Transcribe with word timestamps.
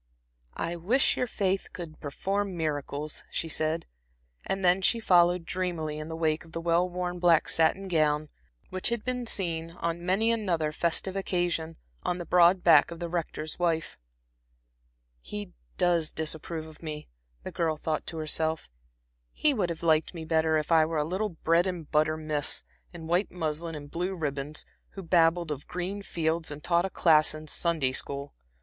"I 0.57 0.77
wish 0.77 1.15
your 1.15 1.27
faith 1.27 1.67
could 1.73 1.99
perform 1.99 2.57
miracles," 2.57 3.21
she 3.29 3.47
said. 3.47 3.85
And 4.43 4.65
then 4.65 4.81
she 4.81 4.99
followed 4.99 5.45
dreamily 5.45 5.99
in 5.99 6.07
the 6.07 6.15
wake 6.15 6.43
of 6.43 6.53
the 6.53 6.59
well 6.59 6.89
worn 6.89 7.19
black 7.19 7.47
satin 7.47 7.87
gown, 7.87 8.29
which 8.71 8.89
had 8.89 9.05
been 9.05 9.27
seen, 9.27 9.69
on 9.73 10.03
many 10.03 10.31
another 10.31 10.71
festive 10.71 11.15
occasion, 11.15 11.75
on 12.01 12.17
the 12.17 12.25
broad 12.25 12.63
back 12.63 12.89
of 12.89 12.97
the 12.97 13.09
Rector's 13.09 13.59
wife. 13.59 13.99
"He 15.19 15.51
does 15.77 16.11
disapprove 16.11 16.65
of 16.65 16.81
me," 16.81 17.07
the 17.43 17.51
girl 17.51 17.77
thought 17.77 18.07
to 18.07 18.17
herself. 18.17 18.71
"He 19.31 19.53
would 19.53 19.69
have 19.69 19.83
liked 19.83 20.15
me 20.15 20.25
better 20.25 20.57
if 20.57 20.71
I 20.71 20.83
were 20.83 20.97
a 20.97 21.05
little 21.05 21.29
bread 21.29 21.67
and 21.67 21.87
butter 21.91 22.17
miss, 22.17 22.63
in 22.91 23.05
white 23.05 23.29
muslin 23.29 23.75
and 23.75 23.91
blue 23.91 24.15
ribbons, 24.15 24.65
who 24.93 25.03
babbled 25.03 25.51
of 25.51 25.67
green 25.67 26.01
fields 26.01 26.49
and 26.49 26.63
taught 26.63 26.85
a 26.85 26.89
class 26.89 27.35
in 27.35 27.45
Sunday 27.45 27.91
school. 27.91 28.33